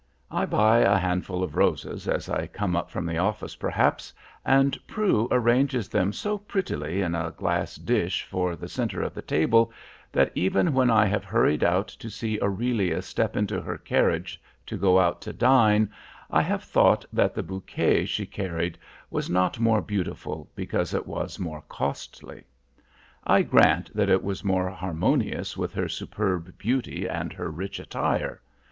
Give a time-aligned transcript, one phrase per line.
[0.31, 4.11] I buy a handful of roses as I come up from the office, perhaps,
[4.43, 9.21] and Prue arranges them so prettily in a glass dish for the centre of the
[9.21, 9.71] table
[10.11, 14.75] that even when I have hurried out to see Aurelia step into her carriage to
[14.75, 15.91] go out to dine,
[16.31, 18.79] I have thought that the bouquet she carried
[19.11, 22.43] was not more beautiful because it was more costly.
[23.23, 28.41] I grant that it was more harmonious with her superb beauty and her rich attire.